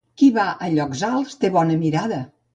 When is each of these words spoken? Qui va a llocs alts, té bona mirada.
Qui 0.19 0.29
va 0.37 0.45
a 0.67 0.69
llocs 0.77 1.03
alts, 1.11 1.37
té 1.45 1.53
bona 1.59 1.79
mirada. 1.85 2.21